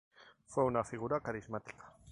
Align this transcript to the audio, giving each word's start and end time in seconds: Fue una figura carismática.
Fue 0.47 0.63
una 0.63 0.83
figura 0.83 1.19
carismática. 1.19 1.93